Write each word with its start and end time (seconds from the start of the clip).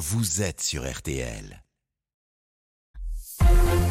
vous 0.00 0.40
êtes 0.40 0.62
sur 0.62 0.90
RTL. 0.90 1.62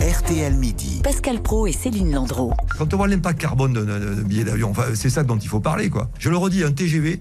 RTL 0.02 0.56
Midi. 0.56 1.02
Pascal 1.04 1.40
Pro 1.40 1.68
et 1.68 1.72
Céline 1.72 2.12
Landreau. 2.12 2.52
Quand 2.80 2.92
on 2.96 2.98
voit 2.98 3.08
l'impact 3.08 3.40
carbone 3.40 3.74
d'un 3.74 4.24
billet 4.24 4.44
d'avion, 4.44 4.72
enfin, 4.72 4.86
c'est 4.96 5.12
ça 5.12 5.22
dont 5.22 5.38
il 5.38 5.48
faut 5.48 5.60
parler, 5.60 5.92
quoi. 5.92 6.10
Je 6.18 6.32
le 6.32 6.38
redis, 6.38 6.64
un 6.64 6.72
TGV, 6.72 7.20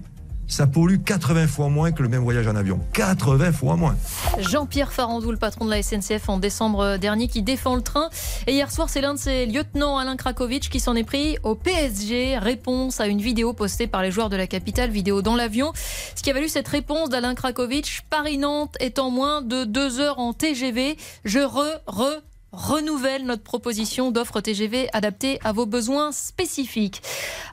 ça 0.49 0.67
pollue 0.67 0.97
80 1.05 1.47
fois 1.47 1.69
moins 1.69 1.91
que 1.91 2.03
le 2.03 2.09
même 2.09 2.23
voyage 2.23 2.47
en 2.47 2.55
avion. 2.55 2.79
80 2.93 3.53
fois 3.53 3.77
moins. 3.77 3.95
Jean-Pierre 4.39 4.91
Farandou, 4.91 5.31
le 5.31 5.37
patron 5.37 5.65
de 5.65 5.69
la 5.69 5.81
SNCF 5.81 6.27
en 6.27 6.37
décembre 6.37 6.97
dernier, 6.97 7.27
qui 7.27 7.41
défend 7.41 7.75
le 7.75 7.81
train. 7.81 8.09
Et 8.47 8.53
hier 8.53 8.71
soir, 8.71 8.89
c'est 8.89 9.01
l'un 9.01 9.13
de 9.13 9.19
ses 9.19 9.45
lieutenants, 9.45 9.97
Alain 9.97 10.17
Krakowicz, 10.17 10.69
qui 10.69 10.79
s'en 10.79 10.95
est 10.95 11.03
pris 11.03 11.37
au 11.43 11.55
PSG. 11.55 12.37
Réponse 12.39 12.99
à 12.99 13.07
une 13.07 13.21
vidéo 13.21 13.53
postée 13.53 13.87
par 13.87 14.01
les 14.01 14.11
joueurs 14.11 14.29
de 14.29 14.35
la 14.35 14.47
capitale, 14.47 14.89
vidéo 14.89 15.21
dans 15.21 15.35
l'avion. 15.35 15.71
Ce 16.15 16.23
qui 16.23 16.31
a 16.31 16.33
valu 16.33 16.49
cette 16.49 16.67
réponse 16.67 17.09
d'Alain 17.09 17.35
Krakowicz, 17.35 18.01
Paris-Nantes 18.09 18.75
étant 18.79 19.11
moins 19.11 19.41
de 19.41 19.63
deux 19.63 19.99
heures 19.99 20.19
en 20.19 20.33
TGV. 20.33 20.97
Je 21.25 21.39
re, 21.39 21.79
re, 21.87 22.21
renouvelle 22.51 23.25
notre 23.25 23.43
proposition 23.43 24.11
d'offre 24.11 24.41
TGV 24.41 24.89
adaptée 24.93 25.39
à 25.43 25.51
vos 25.51 25.65
besoins 25.65 26.11
spécifiques. 26.11 27.01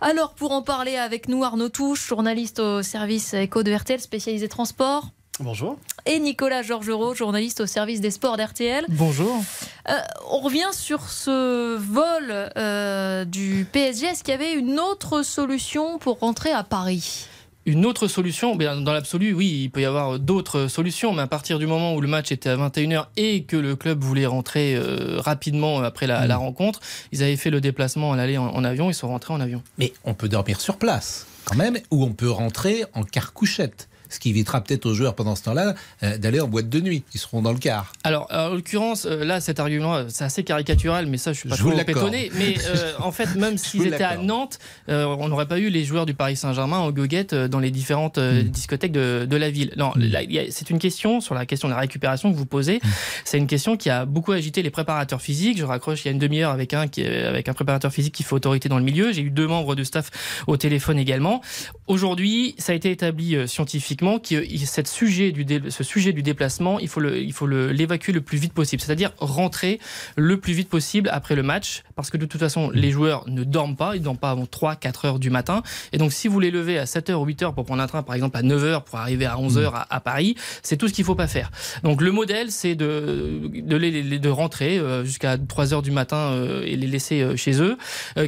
Alors 0.00 0.34
pour 0.34 0.52
en 0.52 0.62
parler 0.62 0.96
avec 0.96 1.28
nous, 1.28 1.44
Arnaud 1.44 1.68
Touche, 1.68 2.06
journaliste 2.06 2.60
au 2.60 2.82
service 2.82 3.34
éco 3.34 3.62
de 3.62 3.72
RTL 3.72 4.00
spécialisé 4.00 4.48
transport. 4.48 5.10
Bonjour. 5.38 5.76
Et 6.06 6.18
Nicolas 6.18 6.62
Georgerot, 6.62 7.14
journaliste 7.14 7.60
au 7.60 7.66
service 7.66 8.00
des 8.00 8.10
sports 8.10 8.38
d'RTL. 8.38 8.86
Bonjour. 8.88 9.42
Euh, 9.88 9.98
on 10.30 10.38
revient 10.38 10.72
sur 10.72 11.10
ce 11.10 11.76
vol 11.76 12.50
euh, 12.56 13.26
du 13.26 13.66
PSG. 13.70 14.06
Est-ce 14.06 14.24
qu'il 14.24 14.32
y 14.32 14.34
avait 14.34 14.54
une 14.54 14.80
autre 14.80 15.22
solution 15.22 15.98
pour 15.98 16.20
rentrer 16.20 16.52
à 16.52 16.64
Paris? 16.64 17.28
Une 17.66 17.84
autre 17.84 18.06
solution, 18.06 18.54
bien, 18.54 18.80
dans 18.80 18.92
l'absolu, 18.92 19.32
oui, 19.32 19.62
il 19.64 19.70
peut 19.70 19.80
y 19.80 19.84
avoir 19.84 20.20
d'autres 20.20 20.68
solutions, 20.68 21.12
mais 21.12 21.22
à 21.22 21.26
partir 21.26 21.58
du 21.58 21.66
moment 21.66 21.94
où 21.94 22.00
le 22.00 22.06
match 22.06 22.30
était 22.30 22.48
à 22.48 22.56
21h 22.56 23.06
et 23.16 23.42
que 23.42 23.56
le 23.56 23.74
club 23.74 24.02
voulait 24.02 24.24
rentrer 24.24 24.76
euh, 24.76 25.16
rapidement 25.18 25.80
après 25.80 26.06
la, 26.06 26.26
la, 26.28 26.36
rencontre, 26.36 26.80
ils 27.10 27.24
avaient 27.24 27.36
fait 27.36 27.50
le 27.50 27.60
déplacement 27.60 28.12
à 28.12 28.16
l'aller 28.16 28.38
en, 28.38 28.46
en, 28.46 28.64
avion, 28.64 28.88
ils 28.88 28.94
sont 28.94 29.08
rentrés 29.08 29.34
en 29.34 29.40
avion. 29.40 29.62
Mais 29.78 29.92
on 30.04 30.14
peut 30.14 30.28
dormir 30.28 30.60
sur 30.60 30.76
place, 30.76 31.26
quand 31.44 31.56
même, 31.56 31.76
ou 31.90 32.04
on 32.04 32.12
peut 32.12 32.30
rentrer 32.30 32.84
en 32.94 33.02
carcouchette 33.02 33.88
ce 34.08 34.18
qui 34.18 34.30
évitera 34.30 34.60
peut-être 34.60 34.86
aux 34.86 34.94
joueurs 34.94 35.14
pendant 35.14 35.36
ce 35.36 35.42
temps-là 35.44 35.74
euh, 36.02 36.18
d'aller 36.18 36.40
en 36.40 36.48
boîte 36.48 36.68
de 36.68 36.80
nuit. 36.80 37.02
Ils 37.14 37.20
seront 37.20 37.42
dans 37.42 37.52
le 37.52 37.58
car. 37.58 37.92
Alors, 38.04 38.26
en 38.30 38.50
l'occurrence, 38.54 39.06
euh, 39.06 39.24
là, 39.24 39.40
cet 39.40 39.60
argument, 39.60 40.08
c'est 40.08 40.24
assez 40.24 40.44
caricatural, 40.44 41.06
mais 41.06 41.18
ça, 41.18 41.32
je 41.32 41.40
suis 41.40 41.48
pas 41.48 41.56
je 41.56 41.62
trop 41.62 41.72
étonné. 41.72 42.30
Mais 42.34 42.56
euh, 42.66 42.92
en 42.98 43.12
fait, 43.12 43.34
même 43.34 43.58
s'ils 43.58 43.86
étaient 43.86 44.04
à 44.04 44.16
Nantes, 44.16 44.58
euh, 44.88 45.04
on 45.04 45.28
n'aurait 45.28 45.48
pas 45.48 45.58
eu 45.58 45.68
les 45.68 45.84
joueurs 45.84 46.06
du 46.06 46.14
Paris 46.14 46.36
Saint-Germain 46.36 46.78
en 46.78 46.90
goguette 46.90 47.32
euh, 47.32 47.48
dans 47.48 47.60
les 47.60 47.70
différentes 47.70 48.18
mm. 48.18 48.42
discothèques 48.42 48.92
de, 48.92 49.26
de, 49.28 49.36
la 49.36 49.50
ville. 49.50 49.72
Non, 49.76 49.92
mm. 49.96 50.50
c'est 50.50 50.70
une 50.70 50.78
question 50.78 51.20
sur 51.20 51.34
la 51.34 51.46
question 51.46 51.68
de 51.68 51.74
la 51.74 51.80
récupération 51.80 52.32
que 52.32 52.36
vous 52.36 52.46
posez. 52.46 52.76
Mm. 52.76 52.88
C'est 53.24 53.38
une 53.38 53.46
question 53.46 53.76
qui 53.76 53.90
a 53.90 54.04
beaucoup 54.04 54.32
agité 54.32 54.62
les 54.62 54.70
préparateurs 54.70 55.20
physiques. 55.20 55.58
Je 55.58 55.64
raccroche 55.64 56.04
il 56.04 56.06
y 56.06 56.08
a 56.08 56.12
une 56.12 56.18
demi-heure 56.18 56.50
avec 56.50 56.74
un 56.74 56.88
qui, 56.88 57.04
avec 57.04 57.48
un 57.48 57.52
préparateur 57.52 57.92
physique 57.92 58.14
qui 58.14 58.22
fait 58.22 58.34
autorité 58.34 58.68
dans 58.68 58.78
le 58.78 58.84
milieu. 58.84 59.12
J'ai 59.12 59.22
eu 59.22 59.30
deux 59.30 59.46
membres 59.46 59.74
de 59.74 59.84
staff 59.84 60.10
au 60.46 60.56
téléphone 60.56 60.98
également. 60.98 61.40
Aujourd'hui, 61.86 62.54
ça 62.58 62.72
a 62.72 62.74
été 62.74 62.90
établi 62.90 63.36
scientifiquement 63.48 64.05
que 64.18 64.44
cette 64.64 64.88
sujet 64.88 65.32
du 65.32 65.44
ce 65.70 65.84
sujet 65.84 66.12
du 66.12 66.22
déplacement, 66.22 66.78
il 66.78 66.88
faut 66.88 67.00
l'évacuer 67.00 68.12
le, 68.12 68.18
le 68.18 68.24
plus 68.24 68.38
vite 68.38 68.52
possible, 68.52 68.82
c'est-à-dire 68.82 69.12
rentrer 69.18 69.80
le 70.16 70.38
plus 70.38 70.52
vite 70.52 70.68
possible 70.68 71.08
après 71.12 71.34
le 71.34 71.42
match, 71.42 71.82
parce 71.94 72.10
que 72.10 72.16
de 72.16 72.26
toute 72.26 72.40
façon, 72.40 72.70
les 72.70 72.90
joueurs 72.90 73.28
ne 73.28 73.44
dorment 73.44 73.76
pas, 73.76 73.94
ils 73.94 74.00
ne 74.00 74.04
dorment 74.04 74.18
pas 74.18 74.30
avant 74.30 74.44
3-4 74.44 75.06
heures 75.06 75.18
du 75.18 75.30
matin, 75.30 75.62
et 75.92 75.98
donc 75.98 76.12
si 76.12 76.28
vous 76.28 76.40
les 76.40 76.50
levez 76.50 76.78
à 76.78 76.84
7h 76.84 77.14
ou 77.14 77.26
8h 77.26 77.54
pour 77.54 77.64
prendre 77.64 77.82
un 77.82 77.86
train, 77.86 78.02
par 78.02 78.14
exemple 78.14 78.36
à 78.36 78.42
9h 78.42 78.84
pour 78.84 78.98
arriver 78.98 79.26
à 79.26 79.36
11h 79.36 79.72
à, 79.72 79.86
à 79.90 80.00
Paris, 80.00 80.36
c'est 80.62 80.76
tout 80.76 80.88
ce 80.88 80.92
qu'il 80.92 81.02
ne 81.02 81.06
faut 81.06 81.14
pas 81.14 81.26
faire. 81.26 81.50
Donc 81.82 82.00
le 82.00 82.12
modèle, 82.12 82.50
c'est 82.50 82.74
de, 82.74 83.40
de, 83.52 83.76
les, 83.76 84.18
de 84.18 84.28
rentrer 84.28 84.78
euh, 84.78 85.04
jusqu'à 85.04 85.36
3h 85.36 85.82
du 85.82 85.90
matin 85.90 86.16
euh, 86.16 86.62
et 86.64 86.76
les 86.76 86.86
laisser 86.86 87.22
euh, 87.22 87.36
chez 87.36 87.60
eux, 87.60 87.76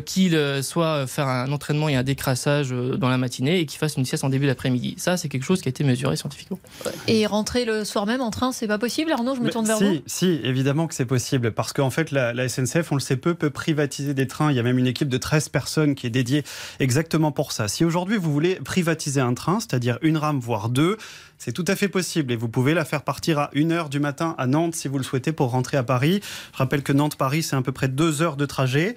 qu'ils 0.05 0.39
soient 0.63 1.07
faire 1.07 1.29
un 1.29 1.51
entraînement 1.53 1.89
et 1.89 1.97
un 1.97 2.03
décrassage 2.03 2.71
dans 2.71 3.09
la 3.09 3.19
matinée 3.19 3.61
et 3.61 3.67
qu'ils 3.67 3.79
fassent 3.79 3.97
une 3.97 4.05
sieste 4.05 4.25
en 4.25 4.29
début 4.29 4.47
d'après-midi. 4.47 4.95
Ça, 4.99 5.17
c'est 5.17 5.29
quelque 5.29 5.45
chose 5.45 5.58
qui 5.63 5.69
a 5.69 5.71
été 5.71 5.85
mesuré 5.85 6.17
scientifiquement. 6.17 6.59
Et 7.07 7.27
rentrer 7.27 7.65
le 7.65 7.85
soir 7.85 8.07
même 8.07 8.21
en 8.21 8.31
train, 8.31 8.53
c'est 8.53 8.67
pas 8.67 8.79
possible, 8.79 9.13
Arnaud 9.13 9.35
Je 9.35 9.41
me 9.41 9.51
tourne 9.51 9.67
vers 9.67 9.79
si, 9.79 9.85
vous. 9.85 10.03
Si, 10.07 10.41
évidemment 10.45 10.87
que 10.87 10.95
c'est 10.95 11.05
possible, 11.05 11.53
parce 11.53 11.73
qu'en 11.73 11.91
fait, 11.91 12.11
la, 12.11 12.33
la, 12.33 12.49
SNCF, 12.49 12.93
on 12.93 12.97
le 12.97 13.01
sait 13.01 13.17
peu, 13.17 13.35
peut 13.35 13.51
privatiser 13.51 14.15
des 14.15 14.27
trains. 14.27 14.51
Il 14.51 14.57
y 14.57 14.61
a 14.61 14.63
même 14.63 14.79
une 14.79 14.87
équipe 14.87 15.09
de 15.09 15.19
13 15.19 15.49
personnes 15.49 15.95
qui 15.95 16.07
est 16.07 16.11
dédiée 16.11 16.45
exactement 16.81 17.33
pour 17.33 17.53
ça. 17.53 17.69
Si 17.69 17.85
aujourd'hui 17.85 18.17
vous 18.17 18.33
voulez 18.33 18.57
privatiser 18.57 19.21
un 19.21 19.35
train, 19.35 19.61
c'est-à-dire 19.61 19.99
une 20.03 20.17
rame, 20.17 20.41
voire 20.41 20.69
deux, 20.69 20.97
c'est 21.39 21.53
tout 21.53 21.65
à 21.69 21.77
fait 21.77 21.89
possible 21.89 22.33
et 22.33 22.37
vous 22.37 22.49
pouvez 22.49 22.75
la 22.75 22.85
faire 22.85 23.03
partir 23.03 23.39
à 23.39 23.51
1h 23.55 23.89
du 23.89 24.01
matin 24.01 24.35
à 24.39 24.47
Nantes 24.47 24.75
si 24.75 24.89
vous 24.89 24.99
le 24.99 25.05
souhaitez 25.05 25.33
pour 25.33 25.51
rentrer 25.51 25.77
à 25.77 25.83
Paris. 25.83 26.21
Je 26.53 26.59
rappelle 26.59 26.83
que 26.83 26.93
Nantes-Paris, 26.93 27.43
c'est 27.45 27.57
à 27.57 27.63
peu 27.63 27.73
près 27.73 27.89
deux 27.89 28.23
heures 28.23 28.37
de 28.37 28.45
trajet. 28.47 28.97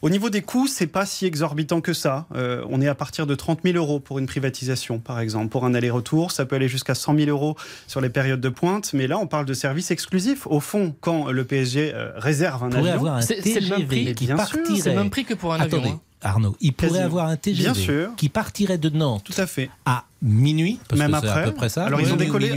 Au 0.00 0.10
niveau 0.10 0.30
des 0.30 0.42
coûts, 0.42 0.66
c'est 0.66 0.88
pas 0.88 1.06
si 1.06 1.26
exorbitant 1.26 1.80
que 1.80 1.92
ça. 1.92 2.26
Euh, 2.34 2.64
on 2.68 2.80
est 2.80 2.88
à 2.88 2.94
partir 2.96 3.24
de 3.24 3.36
30 3.36 3.60
000 3.62 3.76
euros 3.76 4.00
pour 4.00 4.18
une 4.18 4.26
privatisation, 4.26 4.98
par 4.98 5.20
exemple. 5.20 5.48
Pour 5.50 5.64
un 5.64 5.74
aller-retour, 5.74 6.32
ça 6.32 6.44
peut 6.44 6.56
aller 6.56 6.66
jusqu'à 6.66 6.96
100 6.96 7.14
000 7.18 7.28
euros 7.30 7.54
sur 7.86 8.00
les 8.00 8.08
périodes 8.08 8.40
de 8.40 8.48
pointe. 8.48 8.94
Mais 8.94 9.06
là, 9.06 9.16
on 9.18 9.28
parle 9.28 9.44
de 9.46 9.54
services 9.54 9.92
exclusifs. 9.92 10.44
Au 10.48 10.58
fond, 10.58 10.92
quand 11.00 11.30
le 11.30 11.44
PSG 11.44 11.92
euh, 11.94 12.10
réserve 12.16 12.64
un 12.64 12.72
avion, 12.72 13.20
c'est 13.20 13.60
le 13.60 13.68
même 13.78 13.86
prix 13.86 14.14
qui 14.16 14.26
partirait. 14.26 14.62
C'est 14.80 14.88
le 14.90 14.96
même 14.96 15.10
prix 15.10 15.24
que 15.24 15.34
pour 15.34 15.52
un 15.54 15.60
Attendez. 15.60 15.76
avion. 15.76 15.92
Hein. 15.92 16.00
Arnaud, 16.24 16.56
il 16.60 16.72
pourrait 16.72 16.88
Quasiment. 16.90 17.06
avoir 17.06 17.26
un 17.28 17.36
TGV 17.36 17.62
Bien 17.62 17.74
sûr. 17.74 18.10
qui 18.16 18.28
partirait 18.28 18.78
de 18.78 18.88
Nantes 18.88 19.22
Tout 19.24 19.40
à 19.40 19.46
fait. 19.46 19.70
à 19.84 20.04
minuit, 20.22 20.78
parce 20.88 21.00
Même 21.00 21.10
que 21.10 21.16
après. 21.16 21.40
à 21.40 21.42
peu 21.44 21.52
près 21.52 21.68
ça. 21.68 21.84
Alors 21.84 22.00
ils 22.00 22.12
ont 22.12 22.16
décollé 22.16 22.52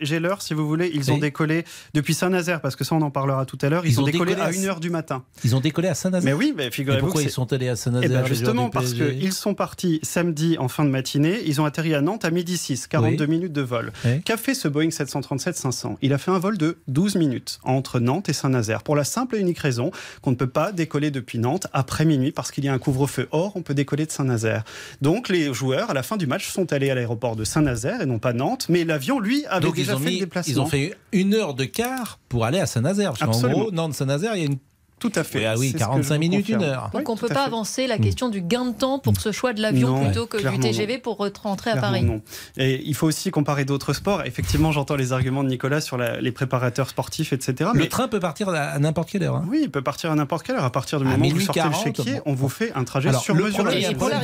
j'ai- 0.00 0.18
l'heure 0.20 0.42
si 0.42 0.52
vous 0.54 0.66
voulez, 0.66 0.90
ils 0.92 1.12
ont 1.12 1.18
décollé 1.18 1.64
depuis 1.94 2.14
Saint-Nazaire, 2.14 2.60
parce 2.60 2.76
que 2.76 2.84
ça 2.84 2.94
on 2.94 3.02
en 3.02 3.10
parlera 3.10 3.46
tout 3.46 3.58
à 3.62 3.68
l'heure, 3.68 3.86
ils, 3.86 3.92
Ils 3.92 4.00
ont, 4.00 4.02
ont 4.02 4.06
décollé, 4.06 4.34
décollé 4.34 4.42
à 4.42 4.70
à 4.70 4.74
1h 4.76 4.80
du 4.80 4.90
matin. 4.90 5.22
Ils 5.44 5.54
ont 5.54 5.60
décollé 5.60 5.88
à 5.88 5.94
Saint-Nazaire. 5.94 6.34
Mais 6.34 6.38
oui, 6.38 6.52
mais 6.56 6.70
figurez-vous 6.70 7.06
pourquoi 7.06 7.22
ils 7.22 7.30
sont 7.30 7.52
allés 7.52 7.68
à 7.68 7.72
Eh 7.72 7.76
Saint-Nazaire 7.76 8.08
ben 8.10 8.16
joueurs 8.18 8.26
justement 8.26 8.68
parce 8.70 8.94
qu'ils 8.94 9.32
sont 9.32 9.54
partis 9.54 10.00
samedi 10.02 10.56
en 10.58 10.68
fin 10.68 10.84
de 10.84 10.90
matinée, 10.90 11.40
ils 11.46 11.60
ont 11.60 11.64
atterri 11.64 11.94
à 11.94 12.00
Nantes 12.00 12.24
à 12.24 12.30
midi 12.30 12.56
6, 12.56 12.86
42 12.88 13.26
minutes 13.26 13.52
de 13.52 13.62
vol. 13.62 13.92
Oui. 14.04 14.20
Qu'a 14.22 14.36
fait 14.36 14.54
ce 14.54 14.68
Boeing 14.68 14.88
737-500 14.88 15.96
Il 16.02 16.12
a 16.12 16.18
fait 16.18 16.30
un 16.30 16.38
vol 16.38 16.58
de 16.58 16.78
12 16.88 17.16
minutes 17.16 17.58
entre 17.64 18.00
Nantes 18.00 18.28
et 18.28 18.32
Saint-Nazaire 18.32 18.82
pour 18.82 18.96
la 18.96 19.04
simple 19.04 19.36
et 19.36 19.40
unique 19.40 19.58
raison 19.58 19.90
qu'on 20.22 20.30
ne 20.30 20.36
peut 20.36 20.46
pas 20.48 20.72
décoller 20.72 21.10
depuis 21.10 21.38
Nantes 21.38 21.66
après 21.72 22.04
minuit 22.04 22.32
parce 22.32 22.50
qu'il 22.50 22.64
y 22.64 22.68
a 22.68 22.72
un 22.72 22.78
couvre-feu. 22.78 23.28
Or, 23.30 23.52
on 23.56 23.62
peut 23.62 23.74
décoller 23.74 24.06
de 24.06 24.10
Saint-Nazaire. 24.10 24.64
Donc 25.00 25.28
les 25.28 25.52
joueurs 25.54 25.90
à 25.90 25.94
la 25.94 26.02
fin 26.02 26.16
du 26.16 26.26
match 26.26 26.48
sont 26.48 26.72
allés 26.72 26.90
à 26.90 26.94
l'aéroport 27.04 27.36
de 27.36 27.44
Saint-Nazaire 27.44 28.00
et 28.00 28.06
non 28.06 28.18
pas 28.18 28.32
Nantes, 28.32 28.66
mais 28.68 28.84
l'avion 28.84 29.20
lui 29.20 29.44
avait 29.46 29.66
Donc 29.66 29.76
déjà 29.76 29.96
ont, 29.96 29.98
fait 29.98 30.04
le 30.06 30.10
mis, 30.10 30.18
déplacement. 30.20 30.52
ils 30.52 30.60
ont 30.60 30.66
fait 30.66 30.96
une 31.12 31.34
heure 31.34 31.54
de 31.54 31.64
quart 31.64 32.18
pour 32.28 32.44
aller 32.44 32.58
à 32.58 32.66
Saint-Nazaire. 32.66 33.12
Parce 33.18 33.40
qu'en 33.40 33.48
gros, 33.48 33.70
Nantes-Saint-Nazaire, 33.70 34.34
il 34.34 34.40
y 34.40 34.42
a 34.42 34.46
une 34.46 34.58
Tout 35.00 35.12
à 35.16 35.24
fait. 35.24 35.44
Ah 35.44 35.54
oui, 35.58 35.66
C'est 35.66 35.72
ce 35.72 35.72
que 35.74 35.78
45 35.80 36.02
je 36.02 36.14
vous 36.14 36.18
minutes, 36.18 36.48
une 36.48 36.62
heure. 36.62 36.90
Oui, 36.94 37.00
Donc 37.00 37.08
on 37.10 37.14
tout 37.14 37.22
peut 37.26 37.34
pas 37.34 37.40
fait. 37.42 37.46
avancer 37.46 37.86
la 37.86 37.98
question 37.98 38.30
du 38.30 38.40
gain 38.40 38.64
de 38.66 38.72
temps 38.72 38.98
pour 38.98 39.12
ce 39.20 39.32
choix 39.32 39.52
de 39.52 39.60
l'avion 39.60 39.88
Non, 39.90 40.04
plutôt 40.06 40.26
que 40.26 40.38
du 40.38 40.58
TGV 40.58 40.96
pour 40.98 41.18
rentrer 41.42 41.70
à 41.72 41.76
Paris. 41.76 42.02
non. 42.02 42.22
Et 42.56 42.80
il 42.86 42.94
faut 42.94 43.06
aussi 43.06 43.30
comparer 43.30 43.64
d'autres 43.66 43.92
sports. 43.92 44.22
Effectivement, 44.24 44.72
j'entends 44.72 44.96
les 44.96 45.12
arguments 45.12 45.44
de 45.44 45.48
Nicolas 45.50 45.80
sur 45.82 45.98
la- 45.98 46.20
les 46.22 46.32
préparateurs 46.32 46.88
sportifs, 46.88 47.32
etc. 47.34 47.70
Le 47.74 47.80
Mais 47.80 47.88
train 47.88 48.08
peut 48.08 48.20
partir 48.20 48.48
à 48.48 48.54
à 48.54 48.78
n'importe 48.78 49.10
quelle 49.10 49.24
heure. 49.24 49.36
hein. 49.36 49.46
oui, 49.50 49.60
il 49.64 49.70
peut 49.70 49.82
partir 49.82 50.10
à 50.10 50.14
n'importe 50.14 50.46
quelle 50.46 50.56
heure. 50.56 50.64
À 50.64 50.72
partir 50.72 50.98
du 51.00 51.06
À 51.06 51.10
moment 51.10 51.18
où 51.24 51.28
vous 51.28 51.32
minuit 51.34 51.44
sortez 51.44 51.60
40, 51.60 51.84
le 51.86 51.92
chéquier, 51.92 52.20
on 52.24 52.32
vous 52.34 52.48
fait 52.48 52.72
un 52.74 52.84
trajet 52.84 53.10
Alors, 53.10 53.20
sur 53.22 53.34
le 53.34 53.44
mesure. 53.44 53.58
problème, 53.58 53.78
il 53.78 53.82
y 53.82 53.86
a 53.86 53.88
un 53.90 53.92
pour 53.92 54.08
problème 54.08 54.22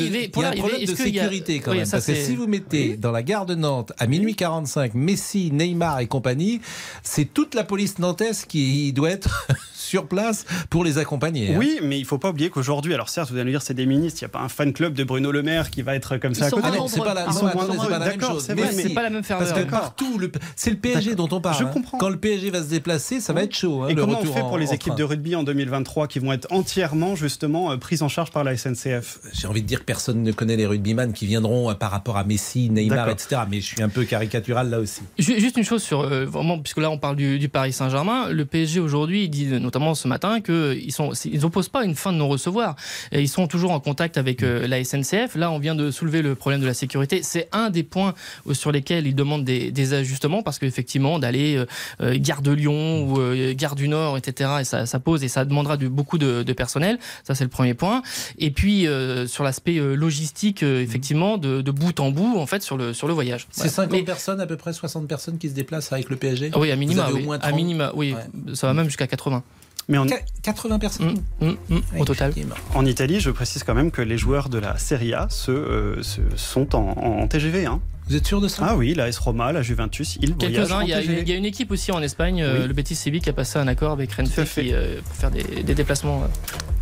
de, 0.87 0.93
a- 0.93 0.97
sécurité 0.97 1.61
quand 1.61 1.73
Oui, 1.73 1.77
même. 1.79 1.87
ça, 1.87 1.99
parce 1.99 2.07
que 2.07 2.15
c'est- 2.15 2.25
si 2.25 2.37
vous 2.37 2.47
mettez 2.47 2.97
dans 2.97 3.11
la 3.13 3.23
gare 3.23 3.45
de 3.45 3.55
Nantes 3.55 3.93
à 3.99 4.07
minuit 4.07 4.35
45 4.35 4.95
Messi, 4.95 5.51
Neymar 5.53 6.01
et 6.01 6.07
compagnie, 6.07 6.61
c'est 7.03 7.27
toute 7.27 7.55
la 7.55 7.65
police 7.65 7.99
nantaise 7.99 8.45
qui 8.47 8.93
doit 8.93 9.11
être 9.11 9.47
sur 9.91 10.07
place 10.07 10.45
pour 10.71 10.85
les 10.85 10.99
accompagner. 10.99 11.53
hein. 11.53 11.57
Oui, 11.59 11.81
mais 11.83 11.99
il 11.99 12.05
faut 12.05 12.19
pas 12.19 12.31
oublier 12.31 12.49
qu'aujourd'hui, 12.49 12.95
alors 12.95 13.09
certes, 13.09 13.29
vous 13.31 13.35
allez 13.37 13.45
nous 13.47 13.51
dire 13.51 13.63
c'est 13.63 13.75
des 13.75 13.87
ministres, 13.87 14.21
il 14.23 14.25
n'y 14.25 14.31
a 14.31 14.33
pas 14.39 14.41
un 14.41 14.49
fan 14.49 14.73
club 14.73 14.95
de 14.95 15.03
Bruno 15.05 15.33
Le 15.33 15.43
Maire 15.43 15.71
qui 15.71 15.83
va 15.83 15.95
être 15.97 16.17
comme 16.17 16.35
ça 16.35 16.45
Ils 16.45 16.47
à 16.47 16.51
sont 16.51 16.57
côté. 16.57 16.69
Ah 16.73 16.85
c'est 16.89 16.99
pas 17.01 17.15
la, 17.15 17.25
non, 17.27 17.31
attendez, 17.47 17.77
pas 17.79 17.89
la 17.91 17.99
même 17.99 18.09
D'accord, 18.19 18.31
chose. 18.35 18.45
c'est 18.45 18.55
pas 18.95 19.03
la 19.03 19.11
même 19.11 19.23
Parce 19.27 19.45
ferveur. 19.49 19.67
que 19.67 19.71
partout, 19.71 20.19
le- 20.19 20.31
c'est 20.55 20.71
le 20.71 20.77
PSG 20.77 21.15
dont 21.17 21.29
on 21.33 21.41
parle. 21.41 21.57
Je 21.59 21.65
hein. 21.65 21.71
comprends. 21.73 21.99
Quand 21.99 22.09
le 22.09 22.17
PSG 22.19 22.51
va 22.51 22.63
se 22.63 22.69
déplacer, 22.69 23.21
ça 23.21 23.33
va 23.33 23.43
être 23.43 23.55
chaud. 23.55 23.83
hein, 23.83 23.89
Et 23.89 23.95
le 23.95 24.01
comment 24.05 24.21
on 24.21 24.25
fait 24.25 24.41
en- 24.41 24.49
pour 24.49 24.59
les 24.59 24.73
équipes 24.73 24.95
de 24.95 25.03
rugby 25.05 25.35
en 25.35 25.43
2023 25.43 26.07
qui 26.07 26.19
vont 26.21 26.33
être 26.33 26.47
entièrement 26.53 27.17
justement 27.17 27.73
euh, 27.73 27.77
prises 27.77 28.03
en 28.03 28.09
charge 28.09 28.31
par 28.31 28.45
la 28.45 28.57
SNCF 28.57 29.19
J'ai 29.33 29.47
envie 29.49 29.63
de 29.63 29.67
dire 29.67 29.81
que 29.81 29.85
personne 29.85 30.23
ne 30.23 30.33
connaît 30.33 30.57
les 30.57 30.67
rugbyman 30.67 31.13
qui 31.13 31.27
viendront 31.27 31.71
euh, 31.71 31.75
par 31.75 31.91
rapport 31.91 32.17
à 32.17 32.25
Messi, 32.25 32.71
Neymar, 32.71 33.09
etc. 33.11 33.43
Mais 33.51 33.61
je 33.61 33.67
suis 33.67 33.83
un 33.83 33.89
peu 33.89 34.05
caricatural 34.05 34.71
là 34.71 34.79
aussi. 34.79 35.01
Ju- 35.19 35.41
Juste 35.41 35.57
une 35.57 35.65
chose 35.65 35.83
sur 35.83 36.01
euh, 36.03 36.25
vraiment, 36.27 36.59
puisque 36.59 36.79
là 36.79 36.91
on 36.91 36.99
parle 36.99 37.17
du, 37.17 37.39
du 37.39 37.49
Paris 37.49 37.73
Saint-Germain, 37.73 38.29
le 38.29 38.45
PSG 38.45 38.79
aujourd'hui 38.81 39.25
il 39.25 39.29
dit 39.31 39.47
notamment 39.47 39.80
ce 39.95 40.09
matin 40.09 40.39
eux, 40.49 40.79
ils 40.81 40.93
sont, 40.93 41.13
ils 41.25 41.45
opposent 41.45 41.69
pas 41.69 41.85
une 41.85 41.95
fin 41.95 42.13
de 42.13 42.19
non-recevoir. 42.19 42.77
Ils 43.13 43.29
sont 43.29 43.47
toujours 43.47 43.73
en 43.73 43.81
contact 43.81 44.17
avec 44.17 44.43
euh, 44.43 44.67
la 44.67 44.83
SNCF. 44.83 45.35
Là, 45.35 45.51
on 45.51 45.59
vient 45.59 45.75
de 45.75 45.91
soulever 45.91 46.23
le 46.23 46.35
problème 46.35 46.61
de 46.61 46.67
la 46.67 46.75
sécurité. 46.75 47.23
C'est 47.23 47.49
un 47.53 47.71
des 47.71 47.83
points 47.83 48.15
sur 48.53 48.73
lesquels 48.73 49.07
ils 49.07 49.15
demandent 49.15 49.45
des, 49.45 49.91
ajustements 49.91 50.43
parce 50.43 50.59
qu'effectivement, 50.59 51.19
d'aller 51.19 51.65
euh, 52.01 52.17
gare 52.19 52.43
de 52.43 52.53
Lyon 52.53 53.09
ou 53.09 53.19
gare 53.55 53.75
du 53.75 53.89
Nord, 53.89 54.17
etc., 54.17 54.51
et 54.61 54.65
ça, 54.65 55.01
pose 55.01 55.25
et 55.25 55.29
ça 55.29 55.45
demandera 55.45 55.77
du, 55.77 55.89
beaucoup 55.89 56.19
de, 56.19 56.53
personnel. 56.53 56.99
Ça, 57.25 57.35
c'est 57.35 57.45
le 57.45 57.51
premier 57.51 57.75
point. 57.75 58.03
Et 58.39 58.51
puis, 58.51 58.87
sur 59.27 59.43
l'aspect 59.43 59.77
logistique, 59.79 60.63
effectivement, 60.63 61.39
de, 61.39 61.71
bout 61.71 61.99
en 61.99 62.11
bout, 62.11 62.39
en 62.39 62.47
fait, 62.47 62.63
sur 62.63 62.77
le, 62.77 62.93
sur 62.93 63.09
le 63.09 63.15
voyage. 63.15 63.49
C'est 63.51 63.69
50 63.69 64.05
personnes, 64.05 64.41
à 64.41 64.47
peu 64.47 64.57
près 64.57 64.73
60 64.73 65.09
personnes 65.09 65.39
qui 65.39 65.49
se 65.49 65.55
déplacent 65.55 65.93
avec 65.93 66.09
le 66.09 66.17
PSG 66.17 66.53
Oui, 66.57 66.71
à 66.71 66.77
minima. 66.77 67.09
Oui. 67.13 67.27
À 67.41 67.53
minima, 67.53 67.93
oui. 67.95 68.15
Ça 68.55 68.69
va 68.69 68.75
même 68.75 68.87
jusqu'à 68.87 69.07
80. 69.07 69.43
Mais 69.91 69.99
en... 69.99 70.07
80 70.43 70.79
personnes 70.79 71.21
mmh, 71.41 71.47
mmh, 71.47 71.57
mmh, 71.69 72.01
au 72.01 72.05
total. 72.05 72.33
En 72.75 72.87
Italie, 72.87 73.21
je 73.21 73.31
précise 73.31 73.65
quand 73.65 73.75
même 73.75 73.91
que 73.91 74.01
les 74.01 74.17
joueurs 74.17 74.49
de 74.49 74.59
la 74.59 74.79
Serie 74.79 75.13
A 75.13 75.29
se, 75.29 75.51
euh, 75.51 76.03
sont 76.37 76.77
en, 76.77 77.27
TGV. 77.27 77.67
Hein. 77.67 77.81
Vous 78.09 78.17
êtes 78.17 78.27
sûr 78.27 78.41
de 78.41 78.49
ça? 78.49 78.67
Ah 78.69 78.77
oui, 78.77 78.95
la 78.95 79.09
S 79.09 79.19
Roma, 79.19 79.53
la 79.53 79.63
Juventus, 79.63 80.17
ils 80.23 80.37
Quelques-uns. 80.37 80.83
Il, 80.83 80.89
il, 80.89 81.29
y 81.29 81.33
a 81.33 81.37
une 81.37 81.45
équipe 81.45 81.71
aussi 81.73 81.93
en 81.93 82.03
Espagne, 82.03 82.41
euh, 82.43 82.67
le 82.67 82.73
Betis 82.73 82.95
Séville, 82.95 83.21
qui 83.21 83.31
a 83.31 83.33
passé 83.33 83.59
un 83.59 83.69
accord 83.69 83.91
avec 83.91 84.13
Renfe 84.13 84.39
euh, 84.59 85.01
pour 85.01 85.15
faire 85.15 85.31
des, 85.31 85.75
déplacements. 85.75 86.23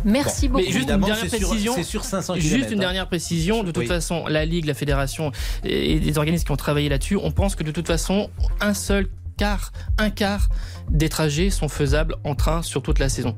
Merci 0.05 0.47
beaucoup. 0.47 0.63
Mais 0.63 0.71
juste 0.71 0.89
une 0.89 0.99
dernière 0.99 1.17
précision. 1.17 1.73
C'est 1.75 1.83
sur 1.83 2.03
500 2.05 2.35
km, 2.35 2.55
Juste 2.55 2.71
une 2.71 2.79
dernière 2.79 3.07
précision. 3.07 3.63
De 3.63 3.71
toute 3.71 3.87
façon, 3.87 4.25
la 4.27 4.45
Ligue, 4.45 4.65
la 4.65 4.75
Fédération 4.75 5.31
et 5.63 5.99
des 5.99 6.17
organismes 6.17 6.45
qui 6.45 6.51
ont 6.51 6.57
travaillé 6.57 6.89
là-dessus, 6.89 7.17
on 7.17 7.31
pense 7.31 7.55
que 7.55 7.63
de 7.63 7.71
toute 7.71 7.87
façon, 7.87 8.29
un 8.61 8.73
seul 8.73 9.07
quart, 9.39 9.71
un 9.97 10.09
quart 10.09 10.49
des 10.89 11.07
trajets 11.07 11.49
sont 11.49 11.69
faisables 11.69 12.15
en 12.25 12.35
train 12.35 12.61
sur 12.61 12.81
toute 12.81 12.99
la 12.99 13.07
saison. 13.07 13.37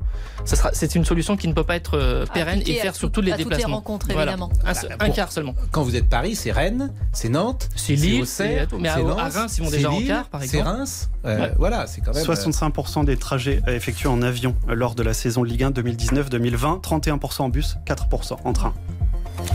C'est 0.72 0.96
une 0.96 1.04
solution 1.04 1.36
qui 1.36 1.46
ne 1.46 1.52
peut 1.52 1.62
pas 1.62 1.76
être 1.76 1.96
euh, 1.96 2.26
pérenne 2.26 2.60
et 2.66 2.74
faire 2.74 2.96
sur 2.96 3.12
tous 3.12 3.20
les 3.20 3.32
déplacements. 3.32 3.84
évidemment. 4.08 4.50
Un, 4.64 4.96
bah, 4.96 5.10
quart 5.10 5.30
seulement. 5.30 5.54
Quand 5.70 5.84
vous 5.84 5.94
êtes 5.94 6.08
Paris, 6.08 6.34
c'est 6.34 6.50
Rennes, 6.50 6.92
c'est 7.12 7.28
Nantes, 7.28 7.68
c'est 7.76 7.94
Lille, 7.94 8.26
c'est 8.26 8.66
mais 8.80 8.88
à, 8.88 8.96
Reims, 8.96 9.58
ils 9.58 9.64
vont 9.64 9.70
déjà 9.70 9.92
en 9.92 10.02
quart, 10.02 10.28
par 10.28 10.42
exemple. 10.42 10.64
C'est 10.64 10.70
Reims. 10.70 11.10
Euh, 11.24 11.50
voilà, 11.56 11.86
c'est 11.86 12.00
quand 12.00 12.12
même. 12.12 12.24
65% 12.24 13.02
euh, 13.02 13.04
des 13.04 13.16
trajets 13.16 13.62
effectués 13.68 14.08
en 14.08 14.22
avion 14.22 14.56
lors 14.66 14.96
de 14.96 15.04
la 15.04 15.14
saison 15.14 15.44
Ligue 15.44 15.62
1 15.62 15.70
2019-2020, 15.70 16.82
31% 16.82 17.42
en 17.42 17.48
bus, 17.48 17.76
4% 17.86 18.38
en 18.44 18.52
train. 18.52 18.74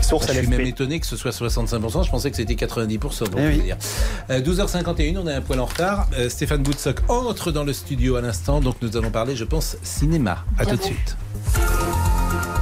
Source 0.02 0.26
je 0.28 0.38
suis 0.38 0.46
même 0.46 0.60
étonné 0.60 1.00
que 1.00 1.06
ce 1.06 1.16
soit 1.16 1.30
65%. 1.30 2.04
Je 2.04 2.10
pensais 2.10 2.30
que 2.30 2.36
c'était 2.36 2.54
90%. 2.54 2.98
Pour 2.98 3.40
eh 3.40 3.56
dire. 3.58 3.76
12h51, 4.30 5.18
on 5.18 5.28
est 5.28 5.34
un 5.34 5.40
poil 5.40 5.60
en 5.60 5.66
retard. 5.66 6.08
Euh, 6.18 6.28
Stéphane 6.28 6.62
Boutsock 6.62 7.00
entre 7.08 7.52
dans 7.52 7.64
le 7.64 7.72
studio 7.72 8.16
à 8.16 8.20
l'instant. 8.20 8.60
Donc 8.60 8.76
nous 8.82 8.96
allons 8.96 9.10
parler, 9.10 9.36
je 9.36 9.44
pense, 9.44 9.76
cinéma. 9.82 10.44
À 10.58 10.66
tout 10.66 10.76
de 10.76 10.82
suite. 10.82 11.16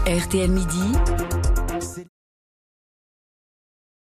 RTL 0.07 0.51
Midi. 0.51 1.26